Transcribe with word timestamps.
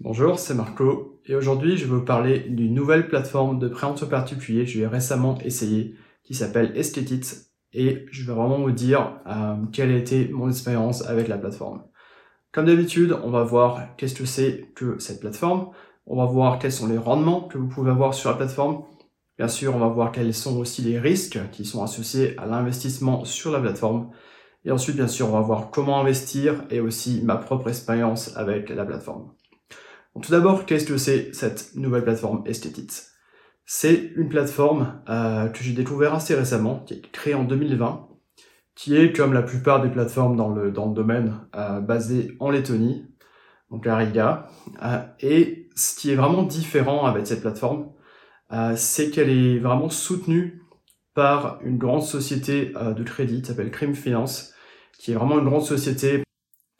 Bonjour, 0.00 0.38
c'est 0.38 0.54
Marco 0.54 1.20
et 1.26 1.34
aujourd'hui 1.34 1.76
je 1.76 1.84
vais 1.84 1.96
vous 1.96 2.04
parler 2.04 2.38
d'une 2.38 2.72
nouvelle 2.72 3.08
plateforme 3.08 3.58
de 3.58 3.66
prêt 3.66 3.88
entre 3.88 4.06
particuliers 4.06 4.64
que 4.64 4.70
j'ai 4.70 4.86
récemment 4.86 5.36
essayé 5.38 5.96
qui 6.22 6.34
s'appelle 6.34 6.70
Estetit 6.76 7.22
et 7.72 8.06
je 8.12 8.24
vais 8.24 8.32
vraiment 8.32 8.60
vous 8.60 8.70
dire 8.70 9.18
euh, 9.26 9.56
quelle 9.72 9.90
a 9.90 9.96
été 9.96 10.28
mon 10.28 10.48
expérience 10.50 11.04
avec 11.04 11.26
la 11.26 11.36
plateforme. 11.36 11.82
Comme 12.52 12.66
d'habitude, 12.66 13.18
on 13.24 13.30
va 13.30 13.42
voir 13.42 13.96
qu'est-ce 13.96 14.14
que 14.14 14.24
c'est 14.24 14.70
que 14.76 15.00
cette 15.00 15.18
plateforme, 15.18 15.70
on 16.06 16.16
va 16.16 16.26
voir 16.26 16.60
quels 16.60 16.70
sont 16.70 16.86
les 16.86 16.96
rendements 16.96 17.40
que 17.48 17.58
vous 17.58 17.66
pouvez 17.66 17.90
avoir 17.90 18.14
sur 18.14 18.30
la 18.30 18.36
plateforme, 18.36 18.84
bien 19.36 19.48
sûr 19.48 19.74
on 19.74 19.80
va 19.80 19.88
voir 19.88 20.12
quels 20.12 20.32
sont 20.32 20.58
aussi 20.58 20.80
les 20.82 21.00
risques 21.00 21.40
qui 21.50 21.64
sont 21.64 21.82
associés 21.82 22.38
à 22.38 22.46
l'investissement 22.46 23.24
sur 23.24 23.50
la 23.50 23.58
plateforme 23.58 24.12
et 24.64 24.70
ensuite 24.70 24.94
bien 24.94 25.08
sûr 25.08 25.28
on 25.28 25.32
va 25.32 25.40
voir 25.40 25.70
comment 25.72 25.98
investir 25.98 26.62
et 26.70 26.78
aussi 26.78 27.20
ma 27.24 27.34
propre 27.34 27.68
expérience 27.68 28.36
avec 28.36 28.68
la 28.68 28.84
plateforme 28.84 29.32
tout 30.20 30.32
d'abord, 30.32 30.66
qu'est-ce 30.66 30.86
que 30.86 30.96
c'est 30.96 31.34
cette 31.34 31.74
nouvelle 31.74 32.02
plateforme 32.02 32.42
Estetits 32.46 33.02
C'est 33.64 34.12
une 34.16 34.28
plateforme 34.28 35.02
euh, 35.08 35.48
que 35.48 35.62
j'ai 35.62 35.72
découvert 35.72 36.14
assez 36.14 36.34
récemment, 36.34 36.80
qui 36.86 36.94
est 36.94 37.10
créée 37.12 37.34
en 37.34 37.44
2020, 37.44 38.08
qui 38.74 38.96
est 38.96 39.12
comme 39.12 39.32
la 39.32 39.42
plupart 39.42 39.82
des 39.82 39.90
plateformes 39.90 40.36
dans 40.36 40.48
le, 40.48 40.70
domaine 40.70 41.40
euh, 41.54 41.80
basée 41.80 42.36
en 42.40 42.50
Lettonie, 42.50 43.06
donc 43.70 43.86
à 43.86 43.96
Riga. 43.96 44.48
Euh, 44.82 45.00
et 45.20 45.68
ce 45.74 45.94
qui 45.94 46.10
est 46.10 46.16
vraiment 46.16 46.42
différent 46.42 47.04
avec 47.04 47.26
cette 47.26 47.40
plateforme, 47.40 47.92
c'est 48.76 49.10
qu'elle 49.10 49.28
est 49.28 49.58
vraiment 49.58 49.90
soutenue 49.90 50.62
par 51.12 51.58
une 51.62 51.76
grande 51.76 52.02
société 52.02 52.72
de 52.72 53.02
crédit 53.02 53.42
qui 53.42 53.48
s'appelle 53.48 53.70
Crime 53.70 53.94
Finance, 53.94 54.54
qui 54.98 55.12
est 55.12 55.14
vraiment 55.14 55.38
une 55.38 55.44
grande 55.44 55.64
société 55.64 56.22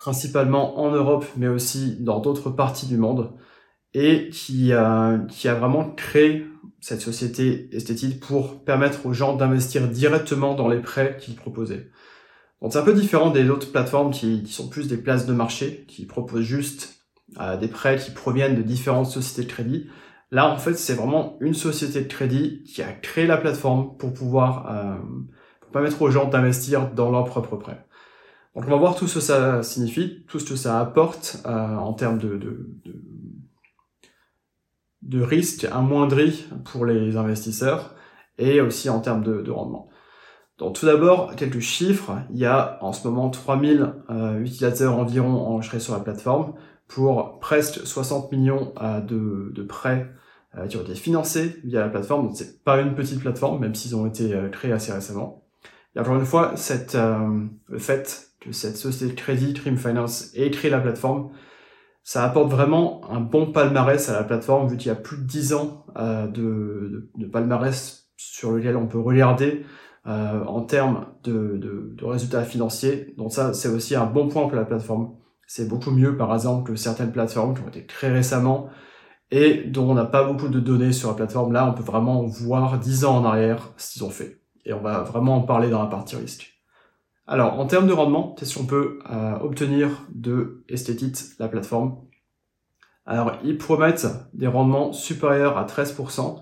principalement 0.08 0.80
en 0.80 0.90
Europe, 0.90 1.26
mais 1.36 1.48
aussi 1.48 1.96
dans 2.00 2.18
d'autres 2.18 2.48
parties 2.48 2.86
du 2.86 2.96
monde, 2.96 3.34
et 3.92 4.30
qui, 4.30 4.72
a, 4.72 5.18
vraiment 5.44 5.90
créé 5.90 6.46
cette 6.80 7.02
société 7.02 7.68
esthétique 7.76 8.18
pour 8.18 8.64
permettre 8.64 9.04
aux 9.04 9.12
gens 9.12 9.36
d'investir 9.36 9.86
directement 9.86 10.54
dans 10.54 10.66
les 10.66 10.80
prêts 10.80 11.18
qu'il 11.20 11.34
proposait. 11.34 11.90
Donc 12.62 12.72
c'est 12.72 12.78
un 12.78 12.84
peu 12.84 12.94
différent 12.94 13.30
des 13.30 13.50
autres 13.50 13.70
plateformes 13.70 14.10
qui, 14.10 14.42
qui, 14.44 14.52
sont 14.54 14.70
plus 14.70 14.88
des 14.88 14.96
places 14.96 15.26
de 15.26 15.34
marché, 15.34 15.84
qui 15.88 16.06
proposent 16.06 16.40
juste 16.40 17.04
euh, 17.38 17.58
des 17.58 17.68
prêts 17.68 17.98
qui 17.98 18.10
proviennent 18.10 18.56
de 18.56 18.62
différentes 18.62 19.10
sociétés 19.10 19.46
de 19.46 19.52
crédit. 19.52 19.90
Là, 20.30 20.50
en 20.50 20.56
fait, 20.56 20.72
c'est 20.72 20.94
vraiment 20.94 21.36
une 21.40 21.54
société 21.54 22.00
de 22.00 22.08
crédit 22.08 22.62
qui 22.62 22.80
a 22.80 22.92
créé 22.92 23.26
la 23.26 23.36
plateforme 23.36 23.94
pour 23.98 24.14
pouvoir 24.14 24.70
euh, 24.70 24.96
pour 25.60 25.70
permettre 25.70 26.00
aux 26.00 26.10
gens 26.10 26.28
d'investir 26.28 26.92
dans 26.92 27.10
leurs 27.10 27.26
propres 27.26 27.56
prêts. 27.56 27.84
Donc 28.58 28.66
on 28.66 28.70
va 28.72 28.76
voir 28.76 28.96
tout 28.96 29.06
ce 29.06 29.14
que 29.14 29.20
ça 29.20 29.62
signifie, 29.62 30.24
tout 30.26 30.40
ce 30.40 30.44
que 30.44 30.56
ça 30.56 30.80
apporte 30.80 31.40
euh, 31.46 31.76
en 31.76 31.92
termes 31.92 32.18
de, 32.18 32.36
de, 32.36 32.74
de, 35.02 35.22
risque 35.22 35.64
amoindri 35.70 36.44
pour 36.64 36.84
les 36.84 37.16
investisseurs 37.16 37.94
et 38.36 38.60
aussi 38.60 38.90
en 38.90 38.98
termes 38.98 39.22
de, 39.22 39.42
de 39.42 39.50
rendement. 39.52 39.90
Donc 40.58 40.74
tout 40.74 40.86
d'abord, 40.86 41.36
quelques 41.36 41.60
chiffres. 41.60 42.18
Il 42.30 42.38
y 42.38 42.46
a 42.46 42.80
en 42.82 42.92
ce 42.92 43.06
moment 43.06 43.30
3000 43.30 43.94
euh, 44.10 44.40
utilisateurs 44.40 44.98
environ 44.98 45.36
enregistrés 45.36 45.78
sur 45.78 45.92
la 45.92 46.00
plateforme 46.00 46.54
pour 46.88 47.38
presque 47.38 47.86
60 47.86 48.32
millions 48.32 48.72
euh, 48.82 49.00
de, 49.00 49.52
de, 49.54 49.62
prêts 49.62 50.10
euh, 50.56 50.66
qui 50.66 50.76
ont 50.78 50.82
été 50.82 50.96
financés 50.96 51.60
via 51.62 51.82
la 51.82 51.90
plateforme. 51.90 52.26
Donc 52.26 52.36
c'est 52.36 52.64
pas 52.64 52.80
une 52.80 52.96
petite 52.96 53.20
plateforme, 53.20 53.60
même 53.60 53.76
s'ils 53.76 53.94
ont 53.94 54.06
été 54.06 54.34
euh, 54.34 54.48
créés 54.48 54.72
assez 54.72 54.92
récemment. 54.92 55.44
Et 55.94 56.00
encore 56.00 56.16
une 56.16 56.26
fois, 56.26 56.56
cette, 56.56 56.96
euh, 56.96 57.44
le 57.68 57.78
fait 57.78 58.27
que 58.27 58.27
cette 58.52 58.76
société 58.76 59.12
de 59.12 59.18
crédit, 59.18 59.54
Trim 59.54 59.76
Finance, 59.76 60.30
ait 60.34 60.50
créé 60.50 60.70
la 60.70 60.80
plateforme, 60.80 61.30
ça 62.02 62.24
apporte 62.24 62.50
vraiment 62.50 63.02
un 63.10 63.20
bon 63.20 63.52
palmarès 63.52 64.08
à 64.08 64.14
la 64.14 64.24
plateforme, 64.24 64.68
vu 64.68 64.78
qu'il 64.78 64.88
y 64.88 64.90
a 64.90 64.94
plus 64.94 65.18
de 65.18 65.24
10 65.24 65.52
ans 65.52 65.84
euh, 65.98 66.26
de, 66.26 67.10
palmarès 67.30 68.08
sur 68.16 68.52
lequel 68.52 68.76
on 68.76 68.86
peut 68.86 68.98
regarder 68.98 69.66
euh, 70.06 70.42
en 70.44 70.62
termes 70.62 71.06
de, 71.24 71.58
de, 71.58 71.92
de, 71.94 72.04
résultats 72.06 72.44
financiers. 72.44 73.14
Donc 73.18 73.32
ça, 73.32 73.52
c'est 73.52 73.68
aussi 73.68 73.94
un 73.94 74.06
bon 74.06 74.28
point 74.28 74.48
pour 74.48 74.56
la 74.56 74.64
plateforme. 74.64 75.16
C'est 75.46 75.68
beaucoup 75.68 75.90
mieux, 75.90 76.16
par 76.16 76.32
exemple, 76.32 76.70
que 76.70 76.76
certaines 76.76 77.12
plateformes 77.12 77.54
qui 77.54 77.62
ont 77.62 77.68
été 77.68 77.84
créées 77.84 78.10
récemment 78.10 78.70
et 79.30 79.64
dont 79.64 79.90
on 79.90 79.94
n'a 79.94 80.06
pas 80.06 80.24
beaucoup 80.24 80.48
de 80.48 80.60
données 80.60 80.92
sur 80.92 81.10
la 81.10 81.14
plateforme. 81.14 81.52
Là, 81.52 81.68
on 81.68 81.74
peut 81.74 81.82
vraiment 81.82 82.24
voir 82.24 82.78
10 82.78 83.04
ans 83.04 83.18
en 83.18 83.24
arrière 83.24 83.72
ce 83.76 83.92
qu'ils 83.92 84.04
ont 84.04 84.10
fait. 84.10 84.40
Et 84.64 84.72
on 84.72 84.80
va 84.80 85.02
vraiment 85.02 85.36
en 85.36 85.42
parler 85.42 85.68
dans 85.68 85.82
la 85.82 85.88
partie 85.88 86.16
risque. 86.16 86.57
Alors, 87.30 87.60
en 87.60 87.66
termes 87.66 87.86
de 87.86 87.92
rendement, 87.92 88.34
qu'est-ce 88.38 88.56
qu'on 88.56 88.64
peut 88.64 89.00
euh, 89.10 89.38
obtenir 89.40 90.06
de 90.10 90.64
Estetit, 90.70 91.12
la 91.38 91.48
plateforme? 91.48 91.98
Alors, 93.04 93.32
ils 93.44 93.58
promettent 93.58 94.06
des 94.32 94.46
rendements 94.46 94.94
supérieurs 94.94 95.58
à 95.58 95.66
13%. 95.66 96.40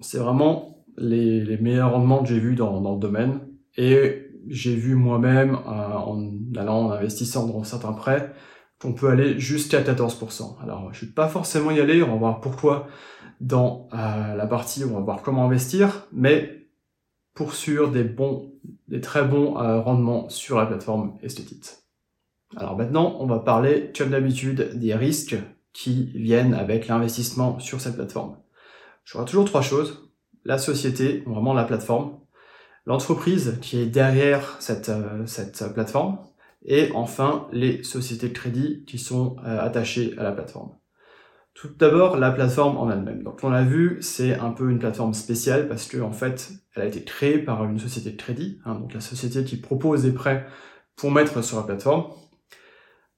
C'est 0.00 0.18
vraiment 0.18 0.84
les, 0.98 1.56
meilleurs 1.58 1.92
rendements 1.92 2.24
que 2.24 2.28
j'ai 2.28 2.40
vus 2.40 2.56
dans, 2.56 2.80
dans, 2.80 2.94
le 2.94 2.98
domaine. 2.98 3.38
Et 3.76 4.26
j'ai 4.48 4.74
vu 4.74 4.96
moi-même, 4.96 5.54
euh, 5.54 5.94
en 5.94 6.32
allant 6.56 6.86
en 6.86 6.90
investissant 6.90 7.46
dans 7.46 7.62
certains 7.62 7.92
prêts, 7.92 8.32
qu'on 8.80 8.94
peut 8.94 9.08
aller 9.08 9.38
jusqu'à 9.38 9.80
14%. 9.80 10.60
Alors, 10.60 10.92
je 10.92 11.04
ne 11.04 11.08
vais 11.08 11.14
pas 11.14 11.28
forcément 11.28 11.70
y 11.70 11.78
aller, 11.78 12.02
on 12.02 12.10
va 12.10 12.16
voir 12.16 12.40
pourquoi 12.40 12.88
dans 13.40 13.86
euh, 13.94 14.34
la 14.34 14.46
partie 14.48 14.82
où 14.82 14.90
on 14.90 14.94
va 14.94 15.00
voir 15.00 15.22
comment 15.22 15.44
investir, 15.44 16.08
mais 16.12 16.65
pour 17.36 17.54
sûr 17.54 17.92
des 17.92 18.02
bons, 18.02 18.50
des 18.88 19.00
très 19.00 19.22
bons 19.22 19.60
euh, 19.60 19.80
rendements 19.80 20.28
sur 20.30 20.58
la 20.58 20.66
plateforme 20.66 21.18
Estetit. 21.22 21.60
Alors 22.56 22.76
maintenant, 22.76 23.16
on 23.20 23.26
va 23.26 23.38
parler, 23.38 23.92
comme 23.96 24.10
d'habitude, 24.10 24.72
des 24.74 24.94
risques 24.94 25.36
qui 25.72 26.06
viennent 26.14 26.54
avec 26.54 26.88
l'investissement 26.88 27.58
sur 27.58 27.80
cette 27.80 27.96
plateforme. 27.96 28.38
J'aurai 29.04 29.26
toujours 29.26 29.44
trois 29.44 29.60
choses. 29.60 30.10
La 30.44 30.56
société, 30.56 31.22
vraiment 31.26 31.52
la 31.52 31.64
plateforme, 31.64 32.18
l'entreprise 32.86 33.58
qui 33.60 33.78
est 33.80 33.86
derrière 33.86 34.56
cette, 34.58 34.88
euh, 34.88 35.26
cette 35.26 35.62
plateforme, 35.74 36.18
et 36.64 36.90
enfin 36.94 37.48
les 37.52 37.82
sociétés 37.82 38.28
de 38.28 38.32
crédit 38.32 38.84
qui 38.86 38.98
sont 38.98 39.36
euh, 39.44 39.60
attachées 39.60 40.14
à 40.16 40.22
la 40.22 40.32
plateforme. 40.32 40.70
Tout 41.58 41.68
d'abord, 41.78 42.18
la 42.18 42.30
plateforme 42.30 42.76
en 42.76 42.90
elle-même. 42.90 43.22
Donc, 43.22 43.40
on 43.42 43.48
l'a 43.48 43.64
vu, 43.64 43.96
c'est 44.02 44.38
un 44.38 44.50
peu 44.50 44.70
une 44.70 44.78
plateforme 44.78 45.14
spéciale 45.14 45.68
parce 45.68 45.86
que, 45.86 45.98
en 45.98 46.12
fait, 46.12 46.52
elle 46.74 46.82
a 46.82 46.86
été 46.86 47.02
créée 47.02 47.38
par 47.38 47.64
une 47.64 47.78
société 47.78 48.10
de 48.10 48.16
crédit, 48.16 48.60
hein, 48.66 48.74
donc 48.74 48.92
la 48.92 49.00
société 49.00 49.42
qui 49.42 49.56
propose 49.56 50.02
des 50.02 50.12
prêts 50.12 50.46
pour 50.96 51.10
mettre 51.10 51.42
sur 51.42 51.56
la 51.56 51.62
plateforme. 51.62 52.04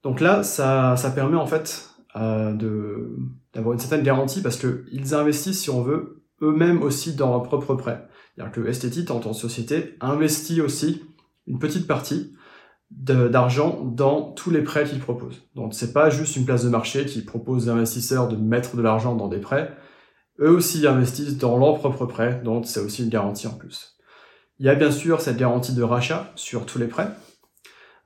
Donc 0.04 0.21
là, 0.21 0.44
ça, 0.44 0.97
ça 0.97 1.10
permet 1.10 1.37
en 1.37 1.47
fait 1.47 1.91
euh, 2.15 2.54
d'avoir 3.53 3.72
une 3.72 3.81
certaine 3.81 4.04
garantie 4.04 4.41
parce 4.41 4.56
que 4.56 4.84
ils 4.93 5.15
investissent, 5.16 5.62
si 5.62 5.71
on 5.71 5.82
veut, 5.82 6.22
eux-mêmes 6.41 6.82
aussi 6.82 7.16
dans 7.16 7.31
leurs 7.31 7.43
propres 7.43 7.75
prêts. 7.75 8.06
C'est-à-dire 8.37 8.53
que 8.53 8.69
Estetit, 8.69 9.10
en 9.10 9.19
tant 9.19 9.31
que 9.31 9.37
société, 9.37 9.97
investit 10.00 10.60
aussi 10.60 11.04
une 11.48 11.59
petite 11.59 11.88
partie 11.88 12.34
d'argent 12.91 13.82
dans 13.84 14.32
tous 14.32 14.50
les 14.50 14.62
prêts 14.62 14.84
qu'ils 14.84 15.00
proposent. 15.00 15.43
Donc 15.54 15.75
c'est 15.75 15.93
pas 15.93 16.10
juste 16.10 16.37
une 16.37 16.44
place 16.44 16.65
de 16.65 16.71
marché 16.71 17.04
qui 17.04 17.22
propose 17.22 17.69
aux 17.69 17.71
investisseurs 17.71 18.28
de 18.28 18.37
mettre 18.37 18.76
de 18.76 18.82
l'argent 18.82 19.15
dans 19.15 19.28
des 19.28 19.38
prêts. 19.38 19.76
Eux 20.41 20.50
aussi 20.50 20.87
investissent 20.87 21.37
dans 21.37 21.59
leurs 21.59 21.78
propres 21.78 22.06
prêts, 22.06 22.41
donc 22.44 22.66
c'est 22.66 22.81
aussi 22.81 23.04
une 23.04 23.10
garantie 23.10 23.47
en 23.47 23.54
plus. 23.54 23.98
Il 24.59 24.66
y 24.66 24.69
a 24.69 24.75
bien 24.75 24.91
sûr 24.91 25.21
cette 25.21 25.37
garantie 25.37 25.75
de 25.75 25.82
rachat 25.82 26.32
sur 26.34 26.65
tous 26.65 26.78
les 26.78 26.87
prêts, 26.87 27.09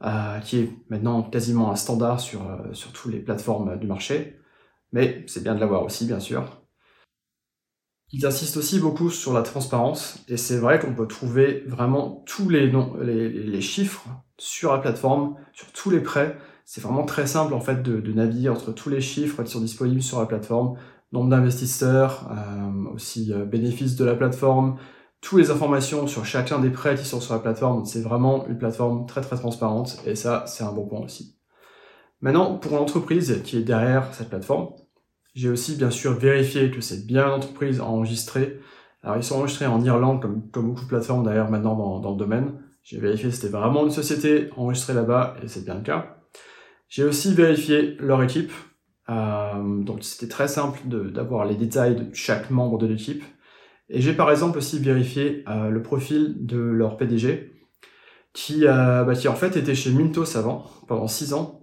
euh, 0.04 0.38
qui 0.40 0.58
est 0.58 0.70
maintenant 0.88 1.22
quasiment 1.22 1.70
un 1.70 1.76
standard 1.76 2.20
sur, 2.20 2.48
euh, 2.48 2.72
sur 2.72 2.92
toutes 2.92 3.12
les 3.12 3.20
plateformes 3.20 3.78
du 3.78 3.86
marché, 3.86 4.38
mais 4.92 5.24
c'est 5.26 5.42
bien 5.42 5.54
de 5.54 5.60
l'avoir 5.60 5.84
aussi 5.84 6.06
bien 6.06 6.20
sûr. 6.20 6.61
Ils 8.14 8.26
insistent 8.26 8.58
aussi 8.58 8.78
beaucoup 8.78 9.08
sur 9.08 9.32
la 9.32 9.40
transparence, 9.40 10.18
et 10.28 10.36
c'est 10.36 10.58
vrai 10.58 10.78
qu'on 10.78 10.94
peut 10.94 11.06
trouver 11.06 11.64
vraiment 11.66 12.22
tous 12.26 12.50
les, 12.50 12.70
noms, 12.70 12.94
les, 13.00 13.60
chiffres 13.62 14.06
sur 14.36 14.72
la 14.72 14.78
plateforme, 14.78 15.36
sur 15.54 15.72
tous 15.72 15.88
les 15.88 16.00
prêts. 16.00 16.36
C'est 16.66 16.82
vraiment 16.82 17.04
très 17.04 17.26
simple 17.26 17.54
en 17.54 17.60
fait 17.60 17.82
de, 17.82 18.00
de, 18.00 18.12
naviguer 18.12 18.50
entre 18.50 18.72
tous 18.72 18.90
les 18.90 19.00
chiffres 19.00 19.42
qui 19.42 19.50
sont 19.50 19.62
disponibles 19.62 20.02
sur 20.02 20.20
la 20.20 20.26
plateforme, 20.26 20.76
nombre 21.12 21.30
d'investisseurs, 21.30 22.30
euh, 22.30 22.94
aussi 22.94 23.32
euh, 23.32 23.46
bénéfices 23.46 23.96
de 23.96 24.04
la 24.04 24.14
plateforme, 24.14 24.76
toutes 25.22 25.38
les 25.38 25.50
informations 25.50 26.06
sur 26.06 26.26
chacun 26.26 26.58
des 26.58 26.70
prêts 26.70 26.96
qui 26.96 27.06
sont 27.06 27.20
sur 27.20 27.32
la 27.32 27.40
plateforme. 27.40 27.86
C'est 27.86 28.02
vraiment 28.02 28.46
une 28.46 28.58
plateforme 28.58 29.06
très 29.06 29.22
très 29.22 29.36
transparente, 29.36 30.02
et 30.04 30.16
ça 30.16 30.44
c'est 30.46 30.64
un 30.64 30.72
bon 30.72 30.86
point 30.86 31.00
aussi. 31.00 31.38
Maintenant, 32.20 32.58
pour 32.58 32.76
l'entreprise 32.76 33.40
qui 33.42 33.56
est 33.56 33.62
derrière 33.62 34.12
cette 34.12 34.28
plateforme, 34.28 34.68
j'ai 35.34 35.48
aussi 35.48 35.76
bien 35.76 35.90
sûr 35.90 36.12
vérifié 36.12 36.70
que 36.70 36.80
c'est 36.80 37.06
bien 37.06 37.26
l'entreprise 37.26 37.80
enregistrée. 37.80 38.60
Alors 39.02 39.16
ils 39.16 39.22
sont 39.22 39.36
enregistrés 39.36 39.66
en 39.66 39.82
Irlande 39.82 40.20
comme, 40.20 40.50
comme 40.50 40.68
beaucoup 40.68 40.82
de 40.82 40.88
plateformes 40.88 41.24
d'ailleurs 41.24 41.50
maintenant 41.50 41.74
dans, 41.74 42.00
dans, 42.00 42.12
le 42.12 42.18
domaine. 42.18 42.52
J'ai 42.82 42.98
vérifié 42.98 43.28
que 43.28 43.34
c'était 43.34 43.48
vraiment 43.48 43.84
une 43.84 43.90
société 43.90 44.50
enregistrée 44.56 44.94
là-bas 44.94 45.36
et 45.42 45.48
c'est 45.48 45.64
bien 45.64 45.76
le 45.76 45.82
cas. 45.82 46.18
J'ai 46.88 47.04
aussi 47.04 47.34
vérifié 47.34 47.96
leur 48.00 48.22
équipe. 48.22 48.52
Euh, 49.08 49.82
donc 49.82 50.04
c'était 50.04 50.28
très 50.28 50.48
simple 50.48 50.78
d'avoir 50.86 51.44
les 51.46 51.56
détails 51.56 51.96
de 51.96 52.14
chaque 52.14 52.50
membre 52.50 52.78
de 52.78 52.86
l'équipe. 52.86 53.24
Et 53.88 54.00
j'ai 54.00 54.12
par 54.12 54.30
exemple 54.30 54.58
aussi 54.58 54.78
vérifié 54.78 55.44
euh, 55.48 55.70
le 55.70 55.82
profil 55.82 56.46
de 56.46 56.58
leur 56.58 56.96
PDG 56.96 57.52
qui, 58.32 58.66
euh, 58.66 59.04
bah, 59.04 59.14
qui 59.14 59.28
en 59.28 59.34
fait 59.34 59.56
était 59.56 59.74
chez 59.74 59.90
Mintos 59.90 60.36
avant, 60.36 60.64
pendant 60.88 61.08
6 61.08 61.34
ans, 61.34 61.61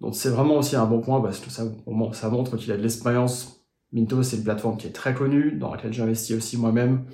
Donc 0.00 0.14
c'est 0.14 0.30
vraiment 0.30 0.56
aussi 0.56 0.76
un 0.76 0.86
bon 0.86 1.00
point 1.00 1.20
parce 1.20 1.40
que 1.40 1.50
ça, 1.50 1.64
ça 2.12 2.28
montre 2.28 2.56
qu'il 2.56 2.72
a 2.72 2.76
de 2.76 2.82
l'expérience. 2.82 3.64
Minto, 3.92 4.22
c'est 4.22 4.36
une 4.36 4.44
plateforme 4.44 4.76
qui 4.76 4.86
est 4.86 4.92
très 4.92 5.14
connue, 5.14 5.52
dans 5.52 5.72
laquelle 5.72 5.92
j'investis 5.92 6.36
aussi 6.36 6.58
moi-même. 6.58 7.06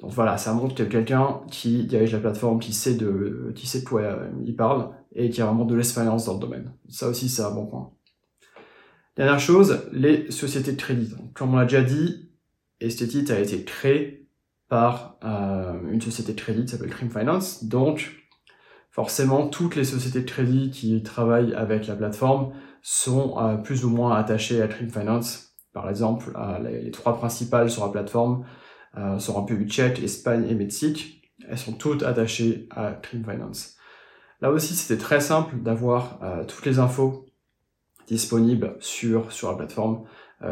Donc 0.00 0.12
voilà, 0.12 0.38
ça 0.38 0.52
montre 0.54 0.74
que 0.74 0.84
quelqu'un 0.84 1.40
qui 1.50 1.84
dirige 1.84 2.12
la 2.12 2.20
plateforme, 2.20 2.60
qui 2.60 2.72
sait 2.72 2.94
de, 2.94 3.52
qui 3.56 3.66
sait 3.66 3.80
de 3.80 3.84
quoi 3.84 4.02
il 4.44 4.54
parle 4.54 4.90
et 5.12 5.28
qui 5.30 5.42
a 5.42 5.46
vraiment 5.46 5.64
de 5.64 5.74
l'expérience 5.74 6.26
dans 6.26 6.34
le 6.34 6.40
domaine. 6.40 6.72
Ça 6.88 7.08
aussi, 7.08 7.28
c'est 7.28 7.42
un 7.42 7.50
bon 7.50 7.66
point. 7.66 7.90
Dernière 9.16 9.40
chose, 9.40 9.82
les 9.90 10.30
sociétés 10.30 10.72
de 10.72 10.76
crédit. 10.76 11.12
comme 11.34 11.54
on 11.54 11.56
l'a 11.56 11.64
déjà 11.64 11.82
dit, 11.82 12.30
Estetit 12.80 13.32
a 13.32 13.40
été 13.40 13.64
créé 13.64 14.28
par 14.68 15.18
euh, 15.24 15.80
une 15.90 16.00
société 16.00 16.34
de 16.34 16.40
crédit 16.40 16.62
qui 16.62 16.68
s'appelle 16.68 16.90
Cream 16.90 17.10
Finance. 17.10 17.64
Donc, 17.64 18.27
forcément, 18.98 19.46
toutes 19.46 19.76
les 19.76 19.84
sociétés 19.84 20.22
de 20.22 20.28
crédit 20.28 20.70
qui 20.72 21.04
travaillent 21.04 21.54
avec 21.54 21.86
la 21.86 21.94
plateforme 21.94 22.52
sont 22.82 23.38
euh, 23.38 23.54
plus 23.54 23.84
ou 23.84 23.90
moins 23.90 24.16
attachées 24.16 24.60
à 24.60 24.66
Cream 24.66 24.90
Finance. 24.90 25.54
Par 25.72 25.88
exemple, 25.88 26.32
euh, 26.36 26.58
les, 26.58 26.90
trois 26.90 27.16
principales 27.16 27.70
sur 27.70 27.86
la 27.86 27.92
plateforme 27.92 28.44
sont 29.20 29.38
un 29.38 29.44
peu 29.44 29.54
Tchèque, 29.62 30.02
Espagne 30.02 30.46
et 30.48 30.54
Mexique. 30.56 31.22
Elles 31.48 31.58
sont 31.58 31.74
toutes 31.74 32.02
attachées 32.02 32.66
à 32.70 32.90
Cream 32.90 33.22
Finance. 33.22 33.76
Là 34.40 34.50
aussi, 34.50 34.74
c'était 34.74 35.00
très 35.00 35.20
simple 35.20 35.54
d'avoir 35.58 36.18
toutes 36.48 36.66
les 36.66 36.80
infos 36.80 37.26
disponibles 38.08 38.74
sur, 38.80 39.30
sur 39.30 39.50
la 39.50 39.56
plateforme, 39.56 40.02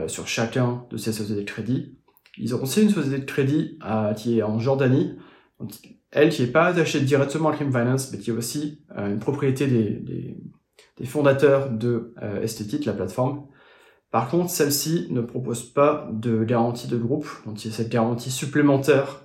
sur 0.07 0.29
chacun 0.29 0.87
de 0.91 0.97
ces 0.97 1.13
sociétés 1.13 1.41
de 1.41 1.47
crédit. 1.47 1.97
Ils 2.39 2.55
ont 2.55 2.63
aussi 2.63 2.83
une 2.83 2.91
société 2.91 3.19
de 3.19 3.25
crédit 3.25 3.79
euh, 3.85 4.13
qui 4.13 4.39
est 4.39 4.43
en 4.43 4.59
Jordanie, 4.59 5.17
elle 6.11 6.31
qui 6.31 6.43
n'est 6.43 6.51
pas 6.51 6.67
attachée 6.67 7.01
directement 7.01 7.51
à 7.51 7.53
Crime 7.55 7.73
Finance, 7.73 8.13
mais 8.13 8.19
qui 8.19 8.31
est 8.31 8.33
aussi 8.33 8.83
euh, 8.97 9.09
une 9.09 9.19
propriété 9.19 9.67
des, 9.67 10.37
fondateurs 11.05 11.71
de 11.71 12.15
euh, 12.23 12.47
la 12.87 12.93
plateforme. 12.93 13.47
Par 14.11 14.31
contre, 14.31 14.51
celle-ci 14.51 15.09
ne 15.11 15.21
propose 15.21 15.63
pas 15.63 16.09
de 16.13 16.45
garantie 16.45 16.89
de 16.89 16.97
groupe, 16.97 17.29
donc 17.45 17.65
il 17.65 17.71
y 17.71 17.75
a 17.75 17.77
cette 17.77 17.91
garantie 17.91 18.31
supplémentaire 18.31 19.23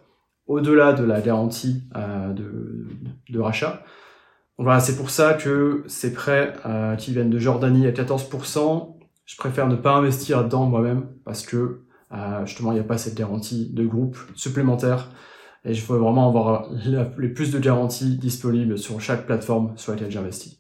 au-delà 0.48 0.92
de 0.92 1.04
la 1.04 1.22
garantie 1.22 1.84
euh, 1.96 2.34
de, 2.34 3.40
rachat. 3.40 3.84
Voilà, 4.58 4.80
c'est 4.80 4.98
pour 4.98 5.10
ça 5.10 5.34
que 5.34 5.84
ces 5.88 6.14
prêts 6.14 6.54
qui 7.00 7.14
viennent 7.14 7.30
de 7.30 7.40
Jordanie 7.40 7.88
à 7.88 7.92
14%, 7.92 8.96
je 9.26 9.38
préfère 9.38 9.68
ne 9.68 9.76
pas 9.76 9.94
investir 9.94 10.44
dedans 10.44 10.66
moi-même 10.66 11.08
parce 11.24 11.46
que 11.46 11.86
euh, 12.14 12.46
justement, 12.46 12.72
il 12.72 12.76
n'y 12.76 12.82
a 12.82 12.86
pas 12.86 12.98
cette 12.98 13.16
garantie 13.16 13.70
de 13.72 13.86
groupe 13.86 14.18
supplémentaire. 14.36 15.10
Et 15.64 15.74
je 15.74 15.86
veux 15.86 16.00
vraiment 16.00 16.28
avoir 16.28 16.70
les 17.18 17.30
plus 17.30 17.52
de 17.52 17.60
garanties 17.60 18.18
disponibles 18.18 18.78
sur 18.78 19.00
chaque 19.00 19.26
plateforme 19.26 19.74
sur 19.78 19.92
laquelle 19.92 20.12
j'investis. 20.12 20.60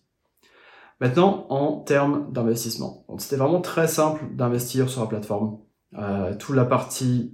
Maintenant, 0.99 1.47
en 1.49 1.79
termes 1.79 2.31
d'investissement. 2.31 3.05
C'était 3.17 3.37
vraiment 3.37 3.61
très 3.61 3.87
simple 3.87 4.23
d'investir 4.35 4.89
sur 4.89 5.01
la 5.01 5.07
plateforme. 5.07 5.57
Euh, 5.97 6.35
toute 6.35 6.55
la 6.55 6.65
partie 6.65 7.33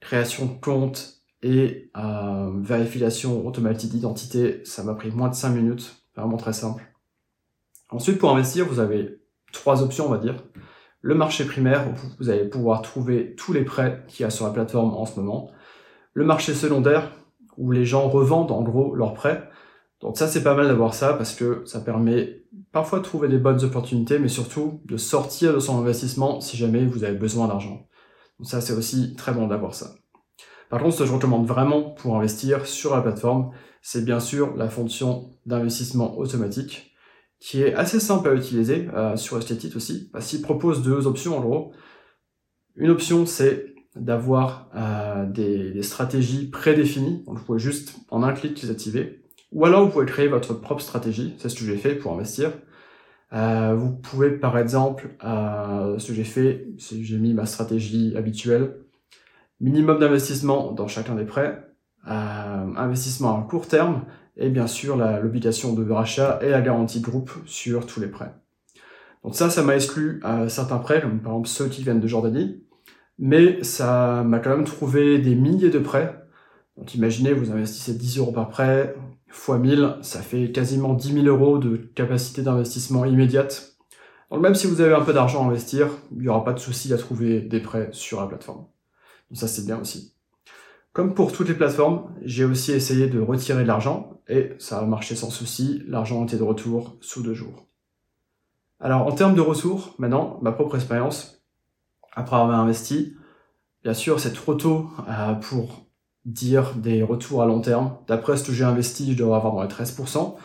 création 0.00 0.46
de 0.46 0.60
compte 0.60 1.20
et 1.42 1.90
euh, 1.96 2.50
vérification 2.56 3.46
automatique 3.46 3.92
d'identité, 3.92 4.60
ça 4.64 4.82
m'a 4.82 4.94
pris 4.94 5.10
moins 5.12 5.28
de 5.28 5.34
5 5.34 5.50
minutes. 5.50 6.02
Vraiment 6.16 6.36
très 6.36 6.52
simple. 6.52 6.82
Ensuite, 7.90 8.18
pour 8.18 8.30
investir, 8.30 8.66
vous 8.66 8.80
avez 8.80 9.20
trois 9.52 9.82
options, 9.82 10.06
on 10.06 10.10
va 10.10 10.18
dire 10.18 10.34
le 11.04 11.14
marché 11.14 11.44
primaire, 11.44 11.84
vous 12.18 12.30
allez 12.30 12.46
pouvoir 12.46 12.80
trouver 12.80 13.34
tous 13.34 13.52
les 13.52 13.62
prêts 13.62 14.02
qu'il 14.08 14.24
y 14.24 14.26
a 14.26 14.30
sur 14.30 14.46
la 14.46 14.52
plateforme 14.52 14.94
en 14.94 15.04
ce 15.04 15.20
moment. 15.20 15.50
Le 16.14 16.24
marché 16.24 16.54
secondaire, 16.54 17.10
où 17.56 17.70
les 17.70 17.84
gens 17.84 18.08
revendent 18.08 18.50
en 18.50 18.62
gros 18.62 18.94
leurs 18.94 19.14
prêts. 19.14 19.48
Donc 20.00 20.18
ça, 20.18 20.26
c'est 20.26 20.42
pas 20.42 20.54
mal 20.54 20.68
d'avoir 20.68 20.94
ça 20.94 21.14
parce 21.14 21.34
que 21.34 21.62
ça 21.66 21.80
permet 21.80 22.42
parfois 22.72 22.98
de 22.98 23.04
trouver 23.04 23.28
des 23.28 23.38
bonnes 23.38 23.62
opportunités, 23.64 24.18
mais 24.18 24.28
surtout 24.28 24.80
de 24.84 24.96
sortir 24.96 25.54
de 25.54 25.60
son 25.60 25.78
investissement 25.78 26.40
si 26.40 26.56
jamais 26.56 26.84
vous 26.84 27.04
avez 27.04 27.16
besoin 27.16 27.48
d'argent. 27.48 27.86
Donc 28.38 28.48
ça, 28.48 28.60
c'est 28.60 28.72
aussi 28.72 29.14
très 29.14 29.32
bon 29.32 29.46
d'avoir 29.46 29.74
ça. 29.74 29.94
Par 30.68 30.82
contre, 30.82 30.94
ce 30.94 31.00
que 31.00 31.06
je 31.06 31.12
recommande 31.12 31.46
vraiment 31.46 31.82
pour 31.82 32.16
investir 32.16 32.66
sur 32.66 32.94
la 32.94 33.02
plateforme, 33.02 33.52
c'est 33.82 34.04
bien 34.04 34.20
sûr 34.20 34.56
la 34.56 34.68
fonction 34.68 35.30
d'investissement 35.46 36.18
automatique 36.18 36.94
qui 37.38 37.62
est 37.62 37.74
assez 37.74 38.00
simple 38.00 38.28
à 38.30 38.34
utiliser 38.34 38.88
euh, 38.94 39.16
sur 39.16 39.36
Estetit 39.36 39.72
aussi, 39.76 40.08
parce 40.10 40.26
qu'il 40.26 40.40
propose 40.40 40.82
deux 40.82 41.06
options 41.06 41.36
en 41.36 41.40
gros. 41.40 41.72
Une 42.74 42.90
option, 42.90 43.26
c'est 43.26 43.73
d'avoir 43.96 44.68
euh, 44.74 45.26
des, 45.26 45.82
stratégies 45.82 46.48
prédéfinies, 46.50 47.22
donc 47.26 47.38
vous 47.38 47.44
pouvez 47.44 47.58
juste 47.58 47.96
en 48.10 48.22
un 48.22 48.32
clic 48.32 48.60
les 48.62 48.70
activer, 48.70 49.22
ou 49.52 49.64
alors 49.64 49.84
vous 49.84 49.90
pouvez 49.90 50.06
créer 50.06 50.28
votre 50.28 50.54
propre 50.54 50.82
stratégie, 50.82 51.34
c'est 51.38 51.48
ce 51.48 51.54
que 51.54 51.64
j'ai 51.64 51.76
fait 51.76 51.94
pour 51.94 52.12
investir. 52.12 52.52
Euh, 53.32 53.74
vous 53.74 53.92
pouvez 53.92 54.30
par 54.30 54.58
exemple, 54.58 55.16
ce 55.22 56.06
que 56.06 56.14
j'ai 56.14 56.24
fait, 56.24 56.66
c'est 56.78 57.02
j'ai 57.02 57.18
mis 57.18 57.34
ma 57.34 57.46
stratégie 57.46 58.16
habituelle, 58.16 58.76
minimum 59.60 59.98
d'investissement 59.98 60.72
dans 60.72 60.88
chacun 60.88 61.14
des 61.14 61.24
prêts, 61.24 61.64
investissement 62.04 63.38
à 63.38 63.42
court 63.48 63.68
terme, 63.68 64.04
et 64.36 64.50
bien 64.50 64.66
sûr 64.66 64.96
l'obligation 64.96 65.72
de 65.72 65.88
rachat 65.90 66.40
et 66.42 66.50
la 66.50 66.60
garantie 66.60 67.00
de 67.00 67.04
groupe 67.04 67.30
sur 67.46 67.86
tous 67.86 68.00
les 68.00 68.08
prêts. 68.08 68.32
Donc 69.24 69.34
ça, 69.34 69.48
ça 69.48 69.62
m'a 69.62 69.74
exclu 69.74 70.20
euh, 70.24 70.48
certains 70.48 70.78
prêts, 70.78 71.00
comme 71.00 71.20
par 71.20 71.32
exemple 71.32 71.48
ceux 71.48 71.68
qui 71.68 71.82
viennent 71.82 72.00
de 72.00 72.06
Jordanie, 72.06 72.62
mais 73.18 73.62
ça 73.62 74.22
m'a 74.24 74.38
quand 74.38 74.50
même 74.50 74.64
trouvé 74.64 75.18
des 75.18 75.34
milliers 75.34 75.70
de 75.70 75.78
prêts. 75.78 76.20
Donc 76.76 76.94
imaginez, 76.94 77.32
vous 77.32 77.52
investissez 77.52 77.94
10 77.94 78.18
euros 78.18 78.32
par 78.32 78.48
prêt, 78.48 78.94
fois 79.28 79.58
1000, 79.58 79.96
ça 80.02 80.22
fait 80.22 80.52
quasiment 80.52 80.94
10 80.94 81.22
000 81.22 81.26
euros 81.26 81.58
de 81.58 81.76
capacité 81.76 82.42
d'investissement 82.42 83.04
immédiate. 83.04 83.76
Donc 84.30 84.40
même 84.40 84.54
si 84.54 84.66
vous 84.66 84.80
avez 84.80 84.94
un 84.94 85.02
peu 85.02 85.12
d'argent 85.12 85.44
à 85.44 85.50
investir, 85.50 85.88
il 86.12 86.22
n'y 86.22 86.28
aura 86.28 86.44
pas 86.44 86.52
de 86.52 86.58
souci 86.58 86.92
à 86.92 86.98
trouver 86.98 87.40
des 87.40 87.60
prêts 87.60 87.88
sur 87.92 88.20
la 88.20 88.26
plateforme. 88.26 88.66
Donc 89.30 89.38
ça 89.38 89.48
c'est 89.48 89.64
bien 89.64 89.80
aussi. 89.80 90.14
Comme 90.92 91.14
pour 91.14 91.32
toutes 91.32 91.48
les 91.48 91.54
plateformes, 91.54 92.14
j'ai 92.22 92.44
aussi 92.44 92.72
essayé 92.72 93.08
de 93.08 93.20
retirer 93.20 93.62
de 93.62 93.68
l'argent 93.68 94.20
et 94.28 94.52
ça 94.58 94.78
a 94.78 94.86
marché 94.86 95.16
sans 95.16 95.30
souci. 95.30 95.82
L'argent 95.88 96.24
était 96.24 96.36
de 96.36 96.42
retour 96.42 96.96
sous 97.00 97.22
deux 97.22 97.34
jours. 97.34 97.66
Alors 98.80 99.06
en 99.06 99.12
termes 99.12 99.34
de 99.34 99.40
retour, 99.40 99.94
maintenant, 99.98 100.38
ma 100.42 100.52
propre 100.52 100.76
expérience, 100.76 101.43
après 102.14 102.36
avoir 102.36 102.58
investi, 102.58 103.16
bien 103.82 103.94
sûr 103.94 104.20
c'est 104.20 104.32
trop 104.32 104.54
tôt 104.54 104.90
euh, 105.08 105.34
pour 105.34 105.84
dire 106.24 106.74
des 106.74 107.02
retours 107.02 107.42
à 107.42 107.46
long 107.46 107.60
terme. 107.60 107.96
D'après 108.06 108.36
ce 108.36 108.44
que 108.44 108.52
j'ai 108.52 108.64
investi, 108.64 109.12
je 109.12 109.18
devrais 109.18 109.36
avoir 109.36 109.54
dans 109.54 109.62
les 109.62 109.68
13%. 109.68 110.36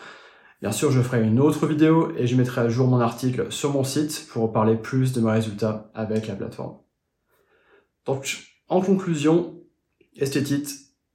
Bien 0.60 0.72
sûr, 0.72 0.90
je 0.90 1.00
ferai 1.00 1.22
une 1.22 1.40
autre 1.40 1.66
vidéo 1.66 2.12
et 2.18 2.26
je 2.26 2.36
mettrai 2.36 2.60
à 2.60 2.68
jour 2.68 2.86
mon 2.86 3.00
article 3.00 3.50
sur 3.50 3.72
mon 3.72 3.82
site 3.82 4.26
pour 4.30 4.52
parler 4.52 4.76
plus 4.76 5.12
de 5.12 5.20
mes 5.22 5.30
résultats 5.30 5.90
avec 5.94 6.26
la 6.26 6.34
plateforme. 6.34 6.76
Donc, 8.04 8.36
en 8.68 8.82
conclusion, 8.82 9.54
Estetit, 10.16 10.66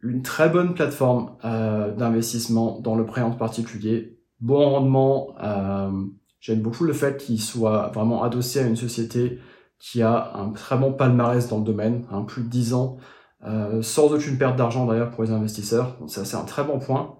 une 0.01 0.23
très 0.23 0.49
bonne 0.49 0.73
plateforme 0.73 1.37
euh, 1.45 1.93
d'investissement 1.93 2.79
dans 2.79 2.95
le 2.95 3.05
prêt 3.05 3.21
en 3.21 3.31
particulier. 3.31 4.19
Bon 4.39 4.69
rendement, 4.69 5.35
euh, 5.43 5.91
j'aime 6.39 6.61
beaucoup 6.61 6.83
le 6.83 6.93
fait 6.93 7.17
qu'il 7.17 7.39
soit 7.39 7.91
vraiment 7.93 8.23
adossé 8.23 8.59
à 8.59 8.63
une 8.63 8.75
société 8.75 9.39
qui 9.79 10.01
a 10.01 10.33
un 10.35 10.51
très 10.51 10.77
bon 10.77 10.93
palmarès 10.93 11.47
dans 11.47 11.59
le 11.59 11.63
domaine, 11.63 12.05
hein, 12.11 12.23
plus 12.23 12.43
de 12.43 12.49
10 12.49 12.73
ans, 12.73 12.97
euh, 13.45 13.81
sans 13.81 14.13
aucune 14.13 14.37
perte 14.37 14.55
d'argent 14.55 14.85
d'ailleurs 14.85 15.11
pour 15.11 15.23
les 15.23 15.31
investisseurs. 15.31 15.97
Donc 15.99 16.09
ça 16.09 16.25
c'est 16.25 16.37
un 16.37 16.45
très 16.45 16.63
bon 16.63 16.79
point. 16.79 17.17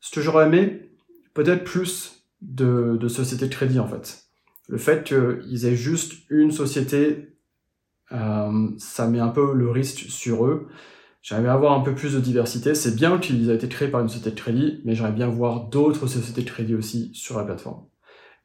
Ce 0.00 0.10
que 0.10 0.20
j'aurais 0.20 0.46
aimé, 0.46 0.90
peut-être 1.34 1.64
plus 1.64 2.24
de, 2.42 2.98
sociétés 3.08 3.46
de 3.46 3.54
crédit 3.54 3.78
en 3.78 3.86
fait. 3.86 4.24
Le 4.68 4.78
fait 4.78 5.04
qu'ils 5.04 5.66
aient 5.66 5.76
juste 5.76 6.14
une 6.28 6.50
société 6.50 7.36
euh, 8.12 8.68
ça 8.78 9.08
met 9.08 9.18
un 9.18 9.28
peu 9.28 9.52
le 9.54 9.70
risque 9.70 10.10
sur 10.10 10.46
eux. 10.46 10.68
J'aimerais 11.22 11.52
avoir 11.52 11.72
un 11.72 11.82
peu 11.82 11.94
plus 11.94 12.14
de 12.14 12.20
diversité. 12.20 12.74
C'est 12.74 12.94
bien 12.94 13.18
qu'ils 13.18 13.50
aient 13.50 13.56
été 13.56 13.68
créés 13.68 13.88
par 13.88 14.00
une 14.00 14.08
société 14.08 14.30
de 14.30 14.36
crédit, 14.36 14.80
mais 14.84 14.94
j'aimerais 14.94 15.12
bien 15.12 15.26
voir 15.26 15.68
d'autres 15.68 16.06
sociétés 16.06 16.42
de 16.42 16.48
crédit 16.48 16.74
aussi 16.74 17.10
sur 17.14 17.36
la 17.36 17.44
plateforme. 17.44 17.84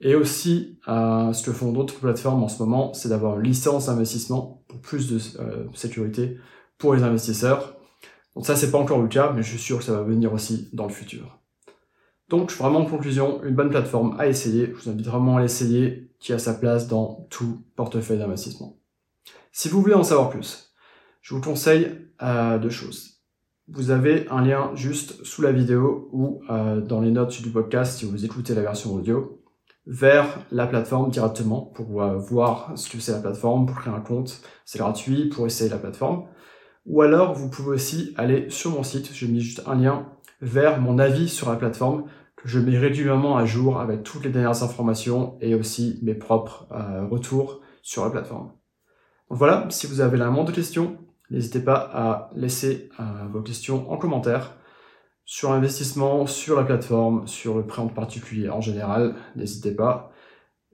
Et 0.01 0.15
aussi, 0.15 0.79
euh, 0.87 1.31
ce 1.31 1.43
que 1.43 1.51
font 1.51 1.71
d'autres 1.71 1.99
plateformes 1.99 2.43
en 2.43 2.47
ce 2.47 2.61
moment, 2.61 2.93
c'est 2.93 3.09
d'avoir 3.09 3.39
une 3.39 3.45
licence 3.45 3.85
d'investissement 3.85 4.63
pour 4.67 4.81
plus 4.81 5.07
de 5.11 5.19
euh, 5.39 5.65
sécurité 5.73 6.37
pour 6.79 6.95
les 6.95 7.03
investisseurs. 7.03 7.77
Donc 8.35 8.47
ça, 8.47 8.55
c'est 8.55 8.71
pas 8.71 8.79
encore 8.79 8.99
le 8.99 9.07
cas, 9.07 9.31
mais 9.31 9.43
je 9.43 9.49
suis 9.49 9.59
sûr 9.59 9.77
que 9.77 9.83
ça 9.83 9.93
va 9.93 10.01
venir 10.01 10.33
aussi 10.33 10.69
dans 10.73 10.87
le 10.87 10.91
futur. 10.91 11.37
Donc, 12.29 12.51
vraiment 12.51 12.79
en 12.79 12.85
conclusion, 12.85 13.43
une 13.43 13.55
bonne 13.55 13.69
plateforme 13.69 14.15
à 14.19 14.27
essayer. 14.27 14.67
Je 14.67 14.83
vous 14.83 14.89
invite 14.89 15.05
vraiment 15.05 15.37
à 15.37 15.41
l'essayer, 15.41 16.09
qui 16.19 16.33
a 16.33 16.39
sa 16.39 16.53
place 16.53 16.87
dans 16.87 17.27
tout 17.29 17.63
portefeuille 17.75 18.19
d'investissement. 18.19 18.77
Si 19.51 19.69
vous 19.69 19.81
voulez 19.81 19.95
en 19.95 20.03
savoir 20.03 20.29
plus, 20.29 20.73
je 21.21 21.35
vous 21.35 21.41
conseille 21.41 21.91
euh, 22.23 22.57
deux 22.57 22.69
choses. 22.69 23.21
Vous 23.67 23.91
avez 23.91 24.27
un 24.29 24.41
lien 24.41 24.71
juste 24.75 25.23
sous 25.25 25.41
la 25.41 25.51
vidéo 25.51 26.09
ou 26.11 26.41
euh, 26.49 26.79
dans 26.79 27.01
les 27.01 27.11
notes 27.11 27.41
du 27.41 27.49
podcast 27.49 27.99
si 27.99 28.05
vous 28.05 28.23
écoutez 28.23 28.55
la 28.55 28.61
version 28.61 28.93
audio 28.93 29.40
vers 29.87 30.39
la 30.51 30.67
plateforme 30.67 31.09
directement 31.09 31.61
pour 31.61 32.03
voir 32.17 32.71
ce 32.75 32.89
que 32.89 32.99
c'est 32.99 33.11
la 33.11 33.19
plateforme, 33.19 33.65
pour 33.65 33.77
créer 33.77 33.93
un 33.93 33.99
compte, 34.01 34.41
c'est 34.65 34.79
gratuit 34.79 35.29
pour 35.29 35.45
essayer 35.45 35.69
la 35.69 35.77
plateforme. 35.77 36.25
Ou 36.85 37.01
alors 37.01 37.33
vous 37.33 37.49
pouvez 37.49 37.75
aussi 37.75 38.13
aller 38.17 38.49
sur 38.49 38.71
mon 38.71 38.83
site, 38.83 39.11
j'ai 39.13 39.27
mis 39.27 39.41
juste 39.41 39.63
un 39.67 39.75
lien 39.75 40.07
vers 40.41 40.81
mon 40.81 40.99
avis 40.99 41.29
sur 41.29 41.49
la 41.49 41.55
plateforme 41.55 42.05
que 42.35 42.47
je 42.47 42.59
mets 42.59 42.77
régulièrement 42.77 43.37
à 43.37 43.45
jour 43.45 43.79
avec 43.79 44.03
toutes 44.03 44.23
les 44.23 44.31
dernières 44.31 44.63
informations 44.63 45.37
et 45.41 45.53
aussi 45.53 45.99
mes 46.01 46.15
propres 46.15 46.67
euh, 46.71 47.05
retours 47.05 47.61
sur 47.83 48.03
la 48.03 48.09
plateforme. 48.09 48.51
Donc 49.29 49.37
voilà, 49.37 49.67
si 49.69 49.87
vous 49.87 50.01
avez 50.01 50.17
la 50.17 50.29
moindre 50.31 50.51
question, 50.51 50.97
n'hésitez 51.29 51.59
pas 51.59 51.89
à 51.93 52.29
laisser 52.35 52.89
euh, 52.99 53.03
vos 53.31 53.41
questions 53.41 53.91
en 53.91 53.97
commentaire 53.97 54.57
sur 55.31 55.53
l'investissement, 55.53 56.27
sur 56.27 56.57
la 56.57 56.65
plateforme, 56.65 57.25
sur 57.25 57.55
le 57.55 57.65
prêt 57.65 57.81
en 57.81 57.87
particulier 57.87 58.49
en 58.49 58.59
général, 58.59 59.15
n'hésitez 59.37 59.71
pas. 59.71 60.11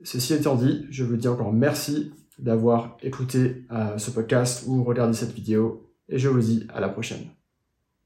Ceci 0.02 0.34
étant 0.34 0.56
dit, 0.56 0.88
je 0.90 1.04
vous 1.04 1.16
dis 1.16 1.28
encore 1.28 1.54
merci 1.54 2.12
d'avoir 2.40 2.98
écouté 3.04 3.68
euh, 3.72 4.00
ce 4.00 4.10
podcast 4.10 4.64
ou 4.66 4.84
regardé 4.84 5.14
cette 5.14 5.34
vidéo 5.34 5.92
et 6.10 6.18
je 6.18 6.28
vous 6.28 6.40
dis 6.40 6.66
à 6.74 6.80
la 6.80 6.90
prochaine. 6.90 7.37